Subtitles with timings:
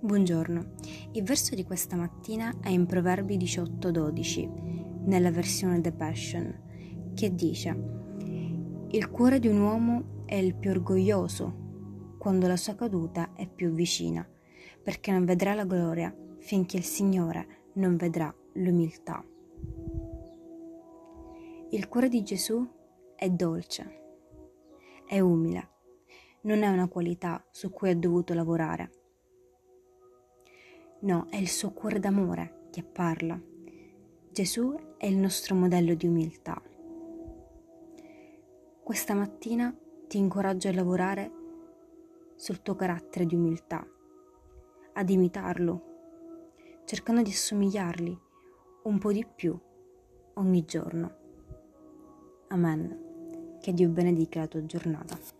[0.00, 0.74] Buongiorno,
[1.14, 7.76] il verso di questa mattina è in Proverbi 18:12, nella versione The Passion, che dice
[8.90, 13.72] Il cuore di un uomo è il più orgoglioso quando la sua caduta è più
[13.72, 14.24] vicina,
[14.80, 19.24] perché non vedrà la gloria finché il Signore non vedrà l'umiltà.
[21.70, 22.64] Il cuore di Gesù
[23.16, 24.00] è dolce,
[25.04, 25.70] è umile,
[26.42, 28.92] non è una qualità su cui ha dovuto lavorare
[31.00, 33.40] No, è il suo cuore d'amore che parla.
[34.32, 36.60] Gesù è il nostro modello di umiltà.
[38.82, 39.72] Questa mattina
[40.08, 41.30] ti incoraggio a lavorare
[42.34, 43.86] sul tuo carattere di umiltà,
[44.94, 48.18] ad imitarlo, cercando di assomigliargli
[48.82, 49.56] un po' di più
[50.34, 51.16] ogni giorno.
[52.48, 53.58] Amen.
[53.60, 55.37] Che Dio benedica la tua giornata.